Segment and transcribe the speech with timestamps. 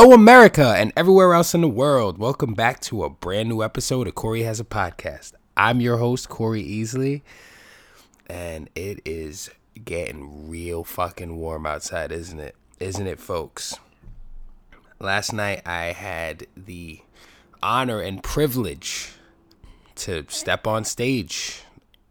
[0.00, 2.18] Hello, America, and everywhere else in the world.
[2.18, 5.32] Welcome back to a brand new episode of Corey Has a Podcast.
[5.56, 7.22] I'm your host, Corey Easley,
[8.30, 9.50] and it is
[9.84, 12.54] getting real fucking warm outside, isn't it?
[12.78, 13.74] Isn't it, folks?
[15.00, 17.00] Last night I had the
[17.60, 19.14] honor and privilege
[19.96, 21.62] to step on stage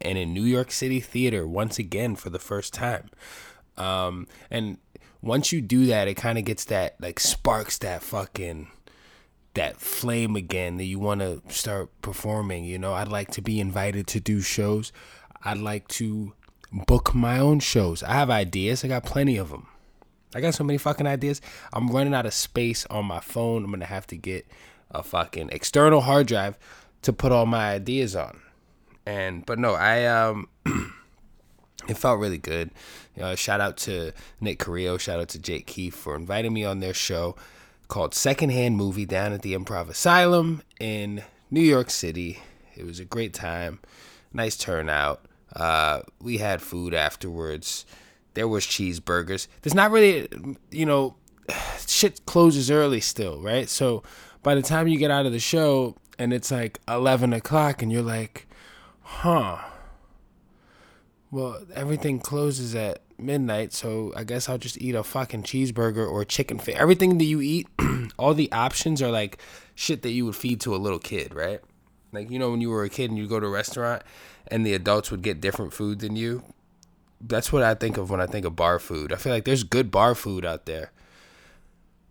[0.01, 3.09] in a New York City theater once again for the first time.
[3.77, 4.79] Um, and
[5.21, 8.67] once you do that, it kind of gets that like sparks that fucking
[9.53, 12.63] that flame again that you want to start performing.
[12.63, 14.91] You know, I'd like to be invited to do shows.
[15.43, 16.33] I'd like to
[16.71, 18.03] book my own shows.
[18.03, 18.83] I have ideas.
[18.83, 19.67] I got plenty of them.
[20.35, 21.41] I got so many fucking ideas.
[21.73, 23.63] I'm running out of space on my phone.
[23.63, 24.45] I'm gonna have to get
[24.91, 26.57] a fucking external hard drive
[27.01, 28.41] to put all my ideas on.
[29.05, 30.49] And but no, I um
[31.87, 32.71] it felt really good.
[33.35, 36.93] Shout out to Nick Carrillo, shout out to Jake Keefe for inviting me on their
[36.93, 37.35] show
[37.87, 42.39] called Secondhand Movie down at the Improv Asylum in New York City.
[42.75, 43.79] It was a great time,
[44.33, 45.25] nice turnout.
[45.55, 47.85] Uh, we had food afterwards.
[48.33, 49.47] There was cheeseburgers.
[49.61, 50.27] There's not really,
[50.69, 51.15] you know,
[51.87, 53.69] shit closes early still, right?
[53.69, 54.03] So
[54.43, 57.91] by the time you get out of the show and it's like 11 o'clock and
[57.91, 58.47] you're like,
[59.01, 59.57] huh,
[61.31, 66.23] well, everything closes at midnight, so I guess I'll just eat a fucking cheeseburger or
[66.23, 66.75] chicken fit.
[66.75, 67.67] Everything that you eat,
[68.17, 69.37] all the options are like
[69.75, 71.59] shit that you would feed to a little kid, right?
[72.13, 74.03] Like you know when you were a kid and you go to a restaurant
[74.47, 76.43] and the adults would get different food than you.
[77.19, 79.11] That's what I think of when I think of bar food.
[79.11, 80.91] I feel like there's good bar food out there.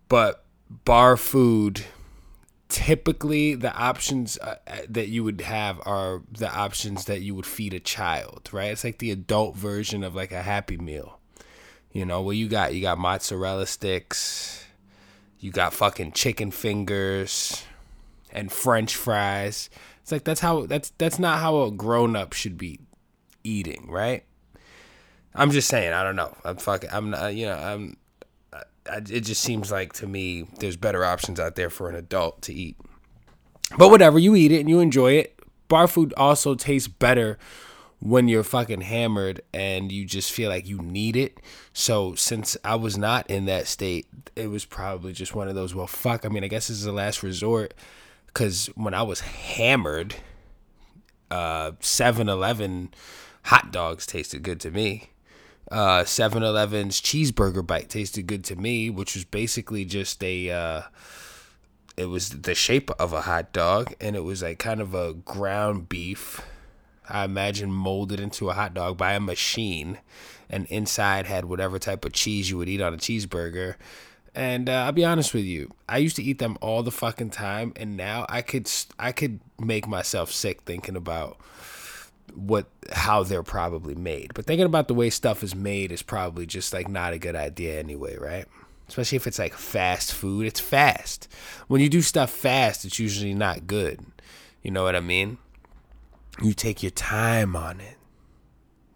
[0.09, 0.43] But
[0.85, 1.85] bar food
[2.69, 7.45] typically the options uh, uh, that you would have are the options that you would
[7.45, 8.71] feed a child, right?
[8.71, 11.19] It's like the adult version of like a happy meal.
[11.91, 14.65] You know, what you got you got mozzarella sticks,
[15.39, 17.63] you got fucking chicken fingers
[18.31, 19.69] and french fries.
[20.01, 22.79] It's like that's how that's that's not how a grown-up should be
[23.43, 24.23] eating, right?
[25.33, 26.35] I'm just saying, I don't know.
[26.43, 27.97] I'm fucking I'm not, you know, I'm
[28.91, 32.53] it just seems like to me there's better options out there for an adult to
[32.53, 32.77] eat.
[33.77, 35.39] But whatever, you eat it and you enjoy it.
[35.67, 37.37] Bar food also tastes better
[37.99, 41.39] when you're fucking hammered and you just feel like you need it.
[41.73, 45.75] So since I was not in that state, it was probably just one of those,
[45.75, 46.25] well, fuck.
[46.25, 47.73] I mean, I guess this is the last resort
[48.27, 50.15] because when I was hammered,
[51.29, 52.93] uh, 7 Eleven
[53.43, 55.09] hot dogs tasted good to me
[55.71, 60.81] uh 7-Eleven's cheeseburger bite tasted good to me, which was basically just a uh
[61.95, 65.13] it was the shape of a hot dog and it was like kind of a
[65.13, 66.41] ground beef.
[67.09, 69.97] I imagine molded into a hot dog by a machine
[70.49, 73.75] and inside had whatever type of cheese you would eat on a cheeseburger.
[74.35, 77.31] And uh, I'll be honest with you, I used to eat them all the fucking
[77.31, 78.69] time, and now I could
[78.99, 81.37] I could make myself sick thinking about
[82.33, 84.33] what how they're probably made.
[84.33, 87.35] But thinking about the way stuff is made is probably just like not a good
[87.35, 88.45] idea anyway, right?
[88.87, 90.45] Especially if it's like fast food.
[90.45, 91.27] It's fast.
[91.67, 94.05] When you do stuff fast, it's usually not good.
[94.63, 95.37] You know what I mean?
[96.41, 97.97] You take your time on it.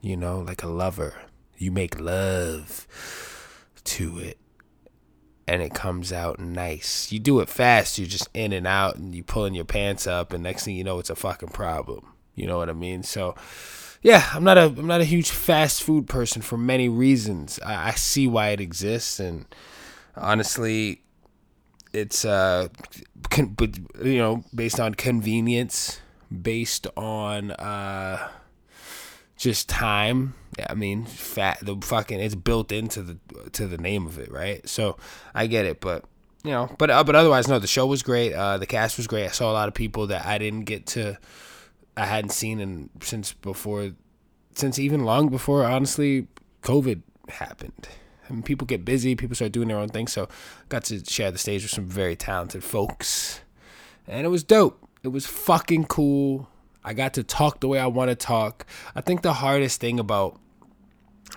[0.01, 1.15] You know, like a lover.
[1.57, 2.87] You make love
[3.83, 4.37] to it.
[5.47, 7.11] And it comes out nice.
[7.11, 10.31] You do it fast, you're just in and out and you pulling your pants up
[10.31, 12.10] and next thing you know it's a fucking problem.
[12.35, 13.03] You know what I mean?
[13.03, 13.35] So,
[14.01, 17.59] yeah, I'm not a I'm not a huge fast food person for many reasons.
[17.63, 19.45] I, I see why it exists, and
[20.15, 21.01] honestly,
[21.93, 22.69] it's uh,
[23.29, 25.99] con- but you know, based on convenience,
[26.41, 28.29] based on uh,
[29.37, 30.35] just time.
[30.57, 33.17] Yeah, I mean, fat the fucking it's built into the
[33.51, 34.67] to the name of it, right?
[34.67, 34.97] So
[35.33, 36.05] I get it, but
[36.43, 38.33] you know, but uh, but otherwise, no, the show was great.
[38.33, 39.25] Uh, the cast was great.
[39.25, 41.17] I saw a lot of people that I didn't get to
[41.97, 43.91] I hadn't seen in since before,
[44.53, 46.27] since even long before honestly
[46.63, 47.89] COVID happened.
[48.29, 50.07] I mean, people get busy, people start doing their own thing.
[50.07, 50.29] So,
[50.69, 53.41] got to share the stage with some very talented folks,
[54.07, 54.87] and it was dope.
[55.03, 56.47] It was fucking cool.
[56.83, 58.65] I got to talk the way I want to talk.
[58.95, 60.39] I think the hardest thing about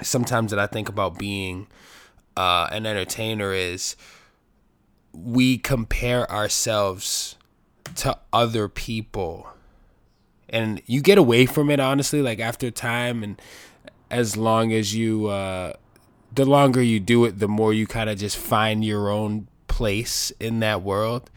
[0.02, 1.66] sometimes that I think about being
[2.36, 3.96] uh, an entertainer is
[5.12, 7.36] we compare ourselves
[7.96, 9.48] to other people
[10.54, 13.42] and you get away from it honestly like after time and
[14.10, 15.72] as long as you uh
[16.32, 20.30] the longer you do it the more you kind of just find your own place
[20.38, 21.30] in that world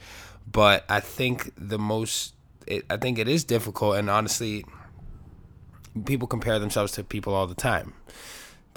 [0.50, 2.36] but i think the most
[2.68, 4.64] it, i think it is difficult and honestly
[6.06, 7.94] people compare themselves to people all the time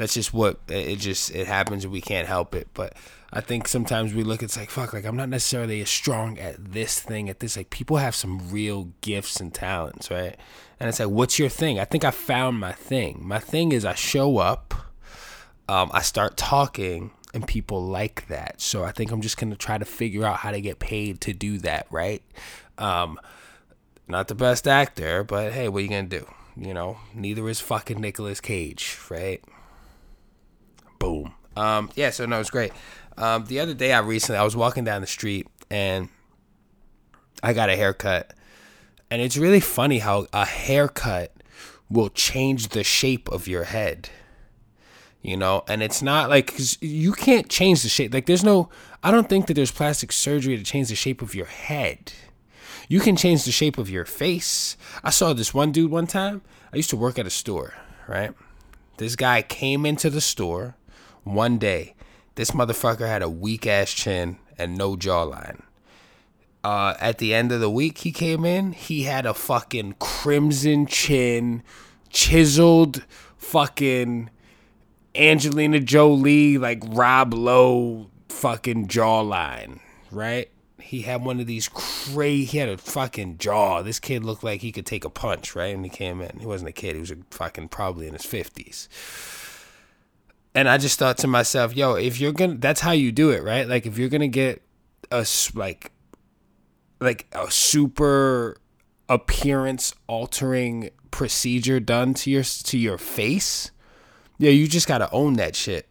[0.01, 2.67] that's just what it just it happens and we can't help it.
[2.73, 2.95] But
[3.33, 6.39] I think sometimes we look at it's like fuck like I'm not necessarily as strong
[6.39, 10.37] at this thing at this like people have some real gifts and talents, right?
[10.81, 11.79] And it's like what's your thing?
[11.79, 13.21] I think I found my thing.
[13.23, 14.75] My thing is I show up,
[15.69, 18.61] um, I start talking and people like that.
[18.61, 21.33] So I think I'm just gonna try to figure out how to get paid to
[21.33, 22.23] do that, right?
[22.79, 23.21] Um,
[24.09, 26.27] not the best actor, but hey, what are you gonna do?
[26.57, 29.43] You know, neither is fucking Nicolas Cage, right?
[30.99, 31.35] Boom.
[31.57, 32.73] Um, yeah, so no, it's great.
[33.21, 36.09] Um, the other day, I recently I was walking down the street and
[37.43, 38.33] I got a haircut,
[39.11, 41.33] and it's really funny how a haircut
[41.91, 44.09] will change the shape of your head.
[45.21, 48.15] You know, and it's not like you can't change the shape.
[48.15, 48.71] Like, there's no,
[49.03, 52.15] I don't think that there's plastic surgery to change the shape of your head.
[52.89, 54.79] You can change the shape of your face.
[55.05, 56.41] I saw this one dude one time.
[56.73, 57.75] I used to work at a store,
[58.09, 58.33] right?
[58.97, 60.77] This guy came into the store
[61.23, 61.95] one day.
[62.35, 65.63] This motherfucker had a weak ass chin and no jawline.
[66.63, 68.73] Uh, at the end of the week, he came in.
[68.73, 71.63] He had a fucking crimson chin,
[72.11, 73.05] chiseled
[73.39, 74.31] fucking
[75.15, 79.81] Angelina Jolie, like Rob Lowe fucking jawline,
[80.11, 80.51] right?
[80.79, 83.83] He had one of these crazy, he had a fucking jaw.
[83.83, 85.75] This kid looked like he could take a punch, right?
[85.75, 86.39] And he came in.
[86.39, 88.89] He wasn't a kid, he was a fucking probably in his 50s
[90.55, 93.43] and I just thought to myself, yo, if you're gonna, that's how you do it,
[93.43, 93.69] right?
[93.69, 94.63] Like if you're gonna get
[95.11, 95.93] a like,
[97.01, 98.57] like a super
[99.09, 103.71] appearance altering procedure done to your to your face,
[104.39, 105.87] yeah, you just gotta own that shit.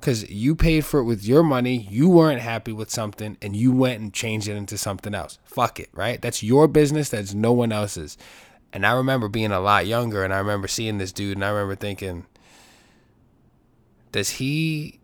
[0.00, 3.70] Cause you paid for it with your money, you weren't happy with something, and you
[3.70, 5.38] went and changed it into something else.
[5.44, 6.20] Fuck it, right?
[6.20, 7.08] That's your business.
[7.08, 8.18] That's no one else's.
[8.72, 11.50] And I remember being a lot younger, and I remember seeing this dude, and I
[11.50, 12.26] remember thinking
[14.12, 15.00] does he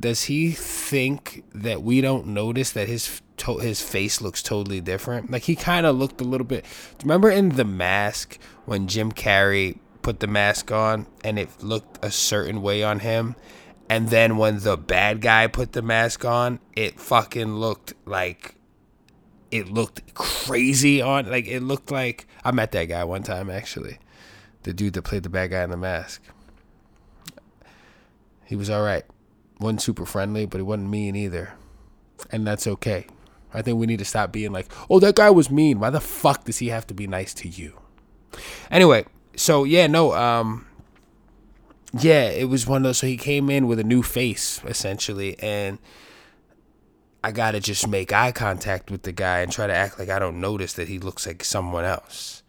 [0.00, 5.30] does he think that we don't notice that his to- his face looks totally different?
[5.30, 6.64] Like he kind of looked a little bit.
[7.02, 12.10] Remember in The Mask when Jim Carrey put the mask on and it looked a
[12.10, 13.36] certain way on him,
[13.90, 18.54] and then when the bad guy put the mask on, it fucking looked like
[19.50, 21.28] it looked crazy on.
[21.30, 23.98] Like it looked like I met that guy one time actually,
[24.62, 26.22] the dude that played the bad guy in the mask.
[28.50, 29.04] He was all right.
[29.60, 31.52] wasn't super friendly, but he wasn't mean either,
[32.32, 33.06] and that's okay.
[33.54, 35.78] I think we need to stop being like, "Oh, that guy was mean.
[35.78, 37.78] Why the fuck does he have to be nice to you?"
[38.68, 39.04] Anyway,
[39.36, 40.66] so yeah, no, um,
[41.96, 42.98] yeah, it was one of those.
[42.98, 45.78] So he came in with a new face essentially, and
[47.22, 50.18] I gotta just make eye contact with the guy and try to act like I
[50.18, 52.42] don't notice that he looks like someone else.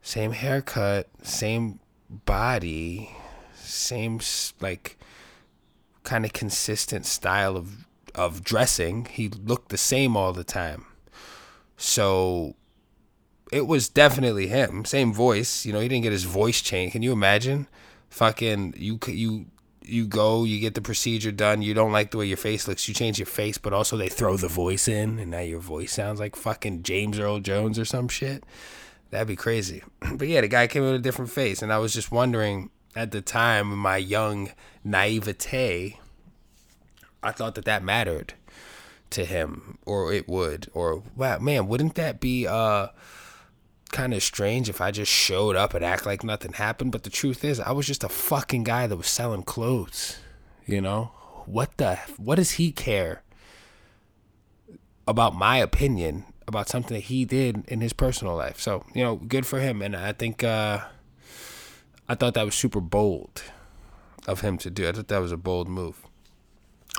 [0.00, 3.10] Same haircut, same body,
[3.56, 4.20] same
[4.60, 4.96] like
[6.04, 9.06] kind of consistent style of of dressing.
[9.06, 10.86] He looked the same all the time.
[11.76, 12.54] So
[13.50, 14.84] it was definitely him.
[14.84, 15.66] Same voice.
[15.66, 16.92] You know, he didn't get his voice changed.
[16.92, 17.66] Can you imagine?
[18.10, 19.46] Fucking you you
[19.86, 22.88] you go, you get the procedure done, you don't like the way your face looks,
[22.88, 25.92] you change your face, but also they throw the voice in and now your voice
[25.92, 28.44] sounds like fucking James Earl Jones or some shit.
[29.10, 29.82] That'd be crazy.
[30.14, 33.10] But yeah, the guy came with a different face and I was just wondering at
[33.10, 34.52] the time, in my young
[34.84, 35.98] naivete,
[37.22, 38.34] I thought that that mattered
[39.10, 42.88] to him, or it would, or wow, man, wouldn't that be uh
[43.92, 46.92] kind of strange if I just showed up and act like nothing happened?
[46.92, 50.18] But the truth is, I was just a fucking guy that was selling clothes.
[50.66, 51.12] You know
[51.46, 53.22] what the what does he care
[55.06, 58.60] about my opinion about something that he did in his personal life?
[58.60, 60.44] So you know, good for him, and I think.
[60.44, 60.84] uh
[62.08, 63.42] I thought that was super bold
[64.26, 64.88] of him to do.
[64.88, 66.02] I thought that was a bold move.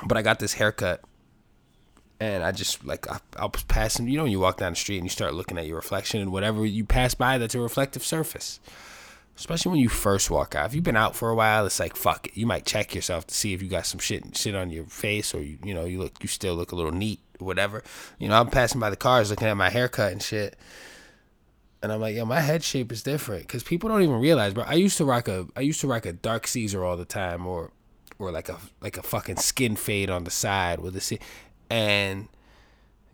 [0.04, 1.02] But I got this haircut,
[2.20, 4.08] and I just like I, I was passing.
[4.08, 6.20] You know, when you walk down the street and you start looking at your reflection,
[6.20, 8.60] and whatever you pass by, that's a reflective surface.
[9.36, 10.66] Especially when you first walk out.
[10.66, 12.36] If you've been out for a while, it's like fuck it.
[12.36, 15.34] You might check yourself to see if you got some shit shit on your face,
[15.34, 17.82] or you you know you look you still look a little neat, whatever.
[18.18, 20.56] You know, I'm passing by the cars looking at my haircut and shit
[21.82, 24.64] and I'm like, yo, my head shape is different because people don't even realize, bro.
[24.64, 27.46] I used to rock a, I used to rock a dark Caesar all the time,
[27.46, 27.70] or,
[28.18, 31.18] or like a like a fucking skin fade on the side with a C,
[31.70, 32.28] and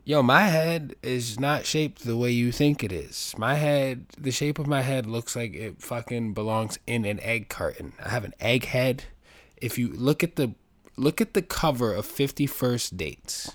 [0.04, 3.34] yo, my head is not shaped the way you think it is.
[3.36, 7.48] My head, the shape of my head looks like it fucking belongs in an egg
[7.48, 7.92] carton.
[8.04, 9.04] I have an egg head.
[9.56, 10.54] If you look at the
[10.96, 13.52] look at the cover of Fifty First Dates,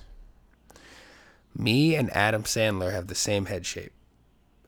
[1.56, 3.94] me and Adam Sandler have the same head shape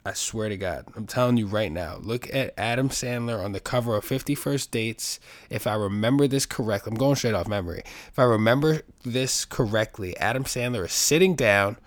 [0.06, 0.86] I swear to God.
[0.96, 1.98] I'm telling you right now.
[2.02, 5.20] Look at Adam Sandler on the cover of 51st Dates.
[5.50, 7.84] If I remember this correctly, I'm going straight off memory.
[8.08, 11.78] If I remember this correctly, Adam Sandler is sitting down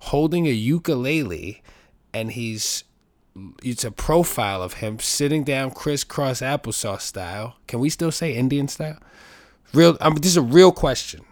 [0.00, 1.62] holding a ukulele
[2.12, 2.84] and he's
[3.62, 7.56] it's a profile of him sitting down crisscross applesauce style.
[7.66, 8.98] Can we still say Indian style?
[9.72, 11.24] Real um, this is a real question.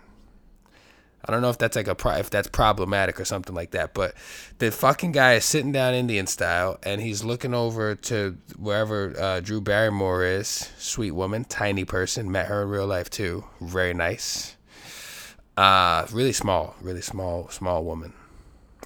[1.24, 3.92] I don't know if that's like a pro- if that's problematic or something like that,
[3.92, 4.14] but
[4.58, 9.40] the fucking guy is sitting down Indian style and he's looking over to wherever uh,
[9.40, 10.70] Drew Barrymore is.
[10.78, 12.30] Sweet woman, tiny person.
[12.32, 13.44] Met her in real life too.
[13.60, 14.56] Very nice.
[15.56, 18.14] Uh, really small, really small, small woman.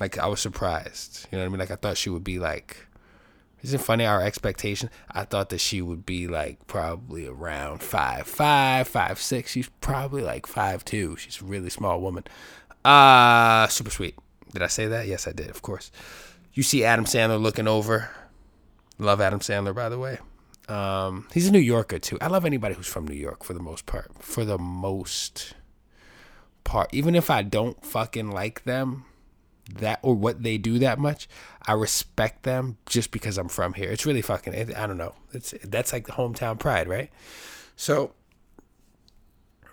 [0.01, 1.29] Like I was surprised.
[1.31, 1.61] You know what I mean?
[1.61, 2.87] Like I thought she would be like
[3.65, 4.91] isn't funny our expectation?
[5.11, 9.51] I thought that she would be like probably around five five, five six.
[9.51, 11.17] She's probably like five two.
[11.17, 12.25] She's a really small woman.
[12.85, 14.17] Uh super sweet.
[14.53, 15.09] Did I say that?
[15.09, 15.91] Yes, I did, of course.
[16.53, 18.11] You see Adam Sandler looking over.
[18.99, 20.19] Love Adam Sandler, by the way.
[20.69, 22.17] Um, he's a New Yorker too.
[22.21, 24.13] I love anybody who's from New York for the most part.
[24.21, 25.55] For the most
[26.63, 29.05] part, even if I don't fucking like them,
[29.73, 31.29] that or what they do that much,
[31.67, 33.91] I respect them just because I'm from here.
[33.91, 34.75] It's really fucking.
[34.75, 35.15] I don't know.
[35.33, 37.11] It's that's like the hometown pride, right?
[37.77, 38.13] So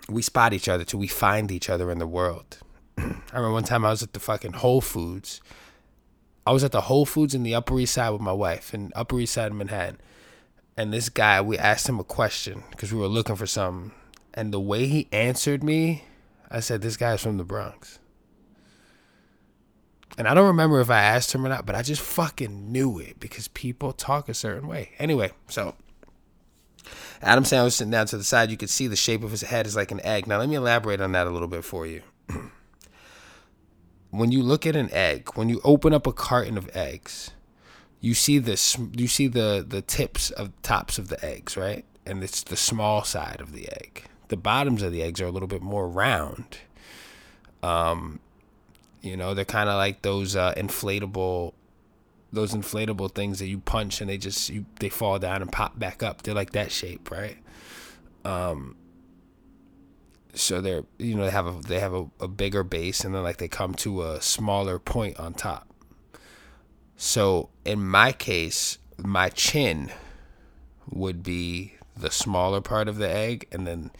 [0.08, 2.58] we spot each other till we find each other in the world.
[2.98, 5.40] I remember one time I was at the fucking Whole Foods.
[6.46, 8.92] I was at the Whole Foods in the Upper East Side with my wife in
[8.96, 9.98] Upper East Side of Manhattan.
[10.76, 13.92] And this guy, we asked him a question because we were looking for something.
[14.34, 16.04] And the way he answered me,
[16.50, 17.98] I said, This guy's from the Bronx.
[20.18, 22.98] And I don't remember if I asked him or not, but I just fucking knew
[22.98, 24.90] it because people talk a certain way.
[24.98, 25.74] Anyway, so
[27.22, 28.50] Adam Sandler was sitting down to the side.
[28.50, 30.26] You could see the shape of his head is like an egg.
[30.26, 32.02] Now, let me elaborate on that a little bit for you.
[34.10, 37.30] when you look at an egg, when you open up a carton of eggs,
[38.00, 41.84] you see this you see the the tips of tops of the eggs, right?
[42.04, 44.04] And it's the small side of the egg.
[44.28, 46.58] The bottoms of the eggs are a little bit more round.
[47.62, 48.18] Um,
[49.02, 51.52] you know, they're kind of like those uh, inflatable,
[52.32, 55.78] those inflatable things that you punch and they just you they fall down and pop
[55.78, 56.22] back up.
[56.22, 57.36] They're like that shape, right?
[58.24, 58.76] Um.
[60.34, 63.22] So they're you know they have a they have a, a bigger base and then
[63.22, 65.68] like they come to a smaller point on top.
[66.96, 69.90] So in my case, my chin
[70.88, 73.90] would be the smaller part of the egg, and then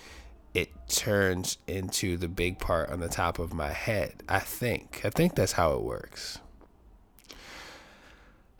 [0.54, 4.22] it turns into the big part on the top of my head.
[4.28, 5.00] I think.
[5.04, 6.38] I think that's how it works.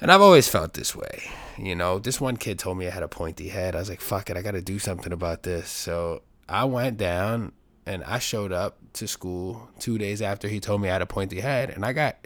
[0.01, 1.31] And I've always felt this way.
[1.57, 3.77] You know, this one kid told me I had a pointy head.
[3.77, 5.69] I was like, fuck it, I got to do something about this.
[5.69, 7.53] So I went down
[7.87, 11.07] and I showed up to school two days after he told me I had a
[11.07, 11.71] pointy head.
[11.71, 12.17] And I got.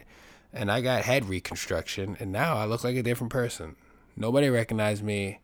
[0.53, 3.77] And I got head reconstruction, and now I look like a different person.
[4.17, 5.41] Nobody recognized me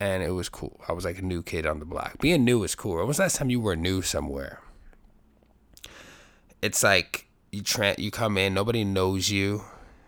[0.00, 0.80] and it was cool.
[0.88, 2.18] I was like a new kid on the block.
[2.20, 2.96] Being new is cool.
[2.96, 4.60] When was the last time you were new somewhere?
[6.62, 9.62] It's like you tra- you come in, nobody knows you,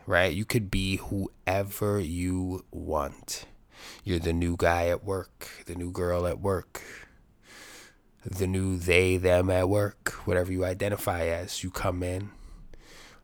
[0.07, 0.33] right?
[0.33, 3.47] You could be whoever you want.
[4.05, 6.83] You're the new guy at work, the new girl at work,
[8.25, 11.63] the new they them at work, whatever you identify as.
[11.63, 12.31] You come in.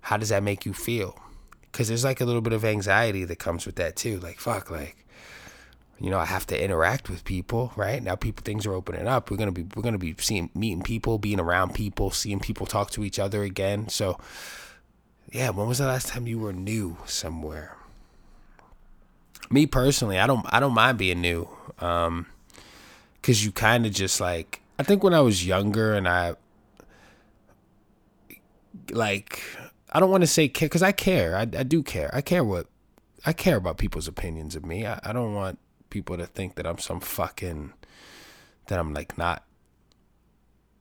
[0.02, 1.18] How does that make you feel?
[1.72, 4.20] Cuz there's like a little bit of anxiety that comes with that too.
[4.20, 5.01] Like fuck like
[5.98, 8.02] you know, I have to interact with people, right?
[8.02, 9.30] Now people things are opening up.
[9.30, 12.90] We're gonna be we're gonna be seeing meeting people, being around people, seeing people talk
[12.92, 13.88] to each other again.
[13.88, 14.18] So
[15.30, 17.76] yeah, when was the last time you were new somewhere?
[19.50, 21.48] Me personally, I don't I don't mind being new.
[21.78, 22.26] Um
[23.22, 26.34] cuz you kind of just like I think when I was younger and I
[28.90, 29.40] like
[29.92, 31.36] I don't want to say care cuz I care.
[31.36, 32.10] I I do care.
[32.12, 32.66] I care what
[33.24, 34.84] I care about people's opinions of me.
[34.84, 35.58] I, I don't want
[35.92, 37.72] people to think that I'm some fucking
[38.66, 39.44] that I'm like not.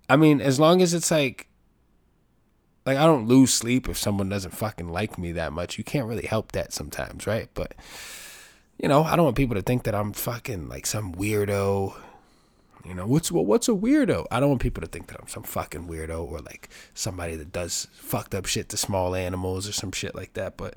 [0.10, 1.48] I mean, as long as it's like
[2.86, 5.78] like I don't lose sleep if someone doesn't fucking like me that much.
[5.78, 7.50] You can't really help that sometimes, right?
[7.54, 7.76] But
[8.82, 11.94] you know, I don't want people to think that I'm fucking like some weirdo.
[12.84, 14.26] You know, what's well, what's a weirdo?
[14.32, 17.52] I don't want people to think that I'm some fucking weirdo or like somebody that
[17.52, 20.58] does fucked up shit to small animals or some shit like that.
[20.58, 20.76] But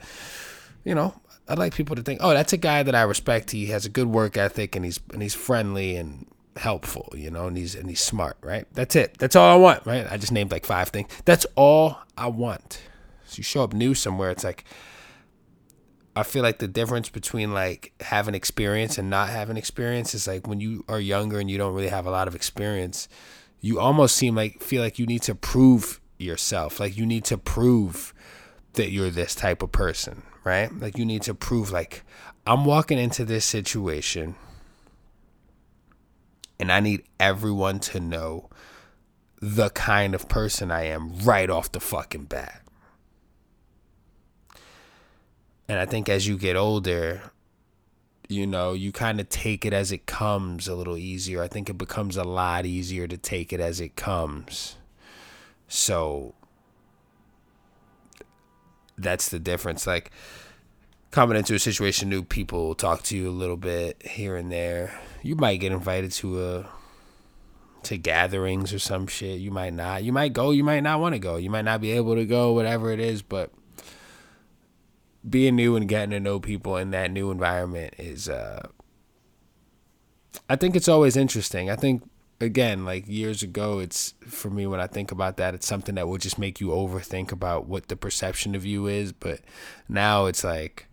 [0.85, 1.14] you know,
[1.49, 3.51] I'd like people to think, oh, that's a guy that I respect.
[3.51, 7.47] He has a good work ethic and he's and he's friendly and helpful, you know,
[7.47, 8.67] and he's and he's smart, right?
[8.73, 9.19] That's it.
[9.19, 10.07] That's all I want, right?
[10.11, 11.11] I just named like five things.
[11.25, 12.81] That's all I want.
[13.27, 14.65] So you show up new somewhere, it's like
[16.17, 20.47] I feel like the difference between like having experience and not having experience is like
[20.47, 23.09] when you are younger and you don't really have a lot of experience,
[23.61, 26.79] you almost seem like feel like you need to prove yourself.
[26.79, 28.15] Like you need to prove
[28.75, 30.73] that you're this type of person, right?
[30.73, 32.05] Like you need to prove like
[32.47, 34.37] I'm walking into this situation
[36.59, 38.49] and I need everyone to know
[39.41, 42.63] the kind of person I am right off the fucking bat.
[45.69, 47.23] And I think as you get older,
[48.29, 51.43] you know, you kind of take it as it comes a little easier.
[51.43, 54.77] I think it becomes a lot easier to take it as it comes.
[55.69, 56.35] So
[58.99, 59.87] that's the difference.
[59.87, 60.11] Like
[61.11, 64.99] coming into a situation, new people talk to you a little bit here and there.
[65.23, 66.67] You might get invited to a
[67.85, 69.41] to gatherings or some shit.
[69.41, 70.05] You might not.
[70.05, 70.51] You might go.
[70.51, 71.37] You might not want to go.
[71.37, 72.53] You might not be able to go.
[72.53, 73.51] Whatever it is, but
[75.29, 78.69] being new and getting to know people in that new environment is uh
[80.49, 81.71] I think it's always interesting.
[81.71, 82.03] I think
[82.41, 86.09] again, like years ago, it's for me when I think about that, it's something that
[86.09, 89.12] will just make you overthink about what the perception of you is.
[89.12, 89.41] But
[89.88, 90.87] now it's like,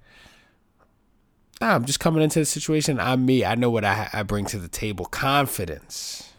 [1.61, 2.99] ah, I'm just coming into the situation.
[2.99, 3.45] I'm me.
[3.45, 5.05] I know what I, I bring to the table.
[5.05, 6.33] Confidence.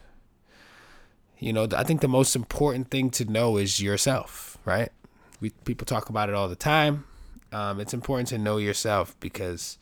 [1.38, 4.90] You know, I think the most important thing to know is yourself, right?
[5.40, 7.04] We people talk about it all the time.
[7.50, 9.76] Um, it's important to know yourself because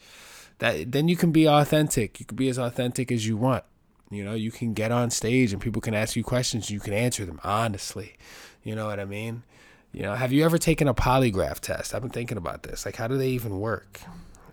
[0.59, 2.19] that then you can be authentic.
[2.19, 3.65] You can be as authentic as you want.
[4.11, 6.71] You know, you can get on stage and people can ask you questions.
[6.71, 8.17] You can answer them honestly.
[8.65, 9.45] You know what I mean?
[9.93, 11.95] You know, have you ever taken a polygraph test?
[11.95, 12.85] I've been thinking about this.
[12.85, 14.01] Like, how do they even work?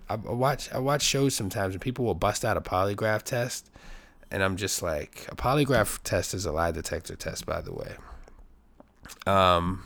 [0.10, 3.70] I, watch I watch shows sometimes and people will bust out a polygraph test,
[4.32, 7.96] and I'm just like, a polygraph test is a lie detector test, by the way.
[9.26, 9.84] Um,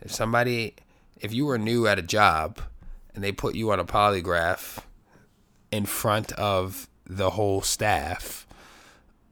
[0.00, 0.74] if somebody,
[1.20, 2.60] if you were new at a job
[3.14, 4.78] and they put you on a polygraph
[5.72, 8.46] in front of the whole staff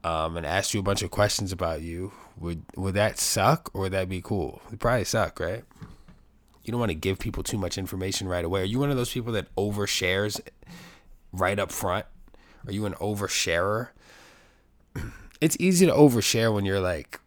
[0.03, 3.81] um, and asked you a bunch of questions about you, would would that suck or
[3.81, 4.61] would that be cool?
[4.67, 5.63] It'd probably suck, right?
[6.63, 8.61] You don't want to give people too much information right away.
[8.61, 10.39] Are you one of those people that overshares
[11.31, 12.05] right up front?
[12.65, 13.89] Are you an oversharer?
[15.41, 17.19] It's easy to overshare when you're like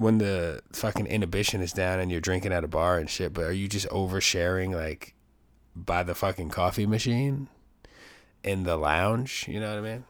[0.00, 3.42] when the fucking inhibition is down and you're drinking at a bar and shit, but
[3.42, 5.14] are you just oversharing like
[5.74, 7.48] by the fucking coffee machine
[8.44, 9.44] in the lounge?
[9.48, 10.04] You know what I mean?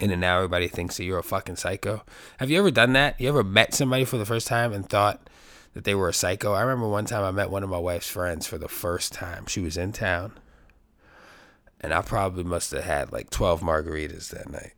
[0.00, 2.02] And then now everybody thinks that you're a fucking psycho.
[2.38, 3.20] Have you ever done that?
[3.20, 5.28] You ever met somebody for the first time and thought
[5.74, 6.52] that they were a psycho?
[6.52, 9.46] I remember one time I met one of my wife's friends for the first time.
[9.46, 10.32] She was in town,
[11.80, 14.72] and I probably must have had like 12 margaritas that night.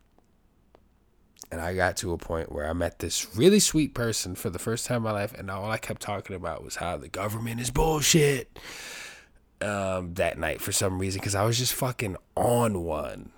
[1.50, 4.58] And I got to a point where I met this really sweet person for the
[4.58, 7.60] first time in my life, and all I kept talking about was how the government
[7.60, 8.58] is bullshit.
[9.58, 13.30] Um, that night for some reason, because I was just fucking on one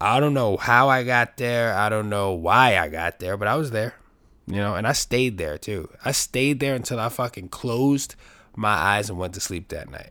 [0.00, 1.74] I don't know how I got there.
[1.74, 3.94] I don't know why I got there, but I was there.
[4.46, 5.90] You know, and I stayed there too.
[6.04, 8.16] I stayed there until I fucking closed
[8.56, 10.10] my eyes and went to sleep that night.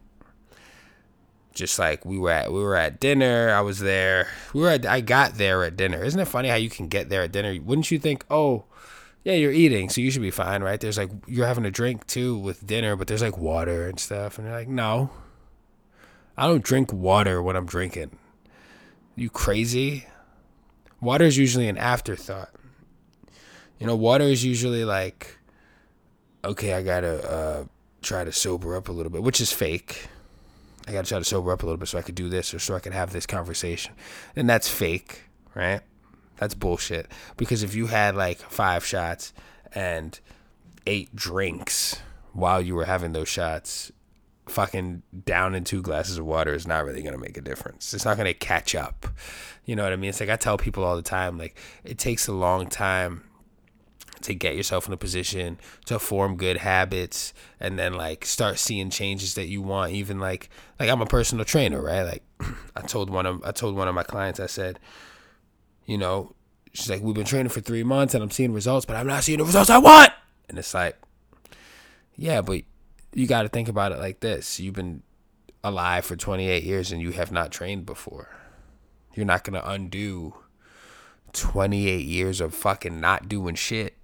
[1.54, 4.28] Just like we were at we were at dinner, I was there.
[4.54, 6.04] We were at, I got there at dinner.
[6.04, 7.60] Isn't it funny how you can get there at dinner?
[7.62, 8.65] Wouldn't you think, "Oh,
[9.23, 12.08] yeah, you're eating, so you should be fine, right?" There's like you're having a drink
[12.08, 15.10] too with dinner, but there's like water and stuff, and you're like, "No.
[16.38, 18.12] I don't drink water when I'm drinking."
[19.19, 20.05] You crazy?
[21.01, 22.51] Water is usually an afterthought.
[23.77, 25.38] You know, water is usually like,
[26.45, 27.63] okay, I gotta uh,
[28.01, 30.08] try to sober up a little bit, which is fake.
[30.88, 32.60] I gotta try to sober up a little bit so I could do this or
[32.60, 33.93] so I could have this conversation.
[34.38, 35.82] And that's fake, right?
[36.38, 37.12] That's bullshit.
[37.36, 39.34] Because if you had like five shots
[39.75, 40.17] and
[40.88, 41.99] eight drinks
[42.32, 43.91] while you were having those shots,
[44.50, 47.94] fucking down in two glasses of water is not really going to make a difference.
[47.94, 49.08] It's not going to catch up.
[49.66, 50.10] You know what I mean?
[50.10, 53.24] It's like I tell people all the time, like, it takes a long time
[54.22, 58.90] to get yourself in a position to form good habits and then like start seeing
[58.90, 62.24] changes that you want even like like I'm a personal trainer right like
[62.76, 64.80] I told one of I told one of my clients I said
[65.86, 66.36] you know
[66.74, 69.24] she's like we've been training for 3 months and I'm seeing results but I'm not
[69.24, 70.12] seeing the results I want
[70.50, 70.98] and it's like
[72.16, 72.64] yeah but
[73.13, 75.02] you got to think about it like this you've been
[75.63, 78.30] alive for 28 years and you have not trained before.
[79.13, 80.36] You're not going to undo
[81.34, 83.95] 28 years of fucking not doing shit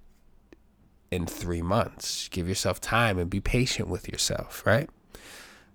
[1.10, 2.28] in three months.
[2.28, 4.90] Give yourself time and be patient with yourself, right?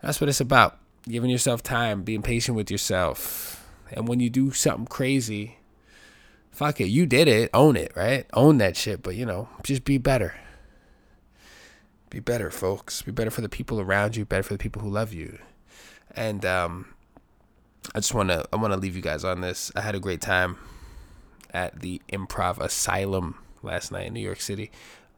[0.01, 0.77] That's what it's about.
[1.07, 3.67] Giving yourself time, being patient with yourself.
[3.91, 5.57] And when you do something crazy,
[6.51, 6.87] fuck it.
[6.87, 7.49] You did it.
[7.53, 8.25] Own it, right?
[8.33, 9.01] Own that shit.
[9.01, 10.35] But, you know, just be better.
[12.11, 13.01] Be better, folks.
[13.01, 14.25] Be better for the people around you.
[14.25, 15.39] Better for the people who love you.
[16.13, 16.93] And um,
[17.95, 19.71] I just want to I want to leave you guys on this.
[19.75, 20.57] I had a great time
[21.53, 24.71] at the Improv Asylum last night in New York City,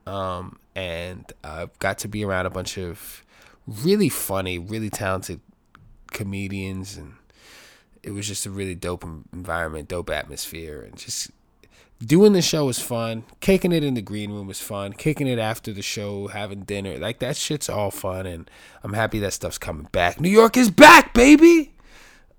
[0.05, 3.23] um, and I got to be around a bunch of
[3.67, 5.41] really funny, really talented
[6.11, 7.13] comedians, and
[8.03, 11.31] it was just a really dope environment, dope atmosphere, and just
[12.05, 13.23] doing the show was fun.
[13.39, 14.93] Kicking it in the green room was fun.
[14.93, 18.49] Kicking it after the show, having dinner, like that shit's all fun, and
[18.83, 20.19] I'm happy that stuff's coming back.
[20.19, 21.73] New York is back, baby.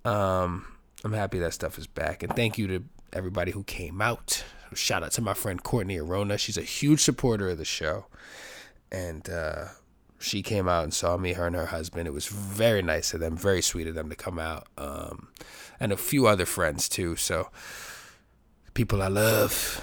[0.05, 0.67] Um,
[1.05, 4.45] I'm happy that stuff is back, and thank you to everybody who came out.
[4.75, 6.37] Shout out to my friend Courtney Arona.
[6.37, 8.07] She's a huge supporter of the show,
[8.91, 9.67] and uh,
[10.19, 12.09] she came out and saw me, her and her husband.
[12.09, 15.29] It was very nice of them, very sweet of them to come out, um,
[15.79, 17.17] and a few other friends too.
[17.17, 17.51] So
[18.75, 19.83] people I love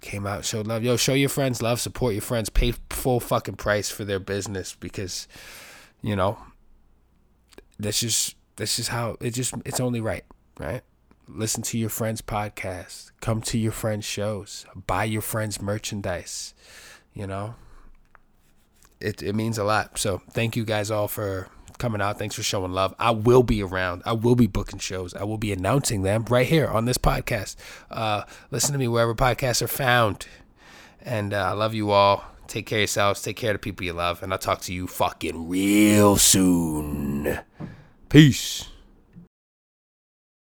[0.00, 0.82] came out, showed love.
[0.82, 4.74] Yo, show your friends love, support your friends, pay full fucking price for their business
[4.74, 5.28] because,
[6.02, 6.38] you know,
[7.78, 10.24] this is this is how it just it's only right,
[10.58, 10.82] right?
[11.28, 16.54] Listen to your friends' podcasts, come to your friends' shows, buy your friends' merchandise,
[17.14, 17.54] you know.
[19.00, 19.98] It it means a lot.
[19.98, 21.48] So thank you guys all for
[21.80, 22.18] coming out.
[22.18, 22.94] Thanks for showing love.
[22.98, 24.02] I will be around.
[24.06, 25.14] I will be booking shows.
[25.14, 27.56] I will be announcing them right here on this podcast.
[27.90, 30.26] Uh, listen to me wherever podcasts are found.
[31.02, 32.24] And uh, I love you all.
[32.46, 33.22] Take care of yourselves.
[33.22, 34.22] Take care of the people you love.
[34.22, 37.40] And I'll talk to you fucking real soon.
[38.08, 38.68] Peace.